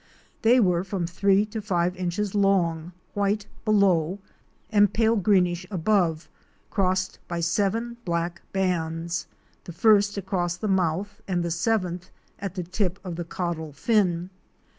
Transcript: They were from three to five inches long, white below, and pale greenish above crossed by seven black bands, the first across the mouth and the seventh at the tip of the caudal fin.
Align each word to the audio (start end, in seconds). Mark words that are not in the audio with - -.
They 0.41 0.59
were 0.59 0.83
from 0.83 1.05
three 1.05 1.45
to 1.45 1.61
five 1.61 1.95
inches 1.95 2.33
long, 2.33 2.91
white 3.13 3.45
below, 3.63 4.17
and 4.71 4.91
pale 4.91 5.15
greenish 5.15 5.67
above 5.69 6.27
crossed 6.71 7.19
by 7.27 7.41
seven 7.41 7.97
black 8.03 8.41
bands, 8.51 9.27
the 9.65 9.71
first 9.73 10.17
across 10.17 10.57
the 10.57 10.67
mouth 10.67 11.21
and 11.27 11.43
the 11.43 11.51
seventh 11.51 12.09
at 12.39 12.55
the 12.55 12.63
tip 12.63 12.97
of 13.03 13.15
the 13.15 13.23
caudal 13.25 13.73
fin. 13.73 14.31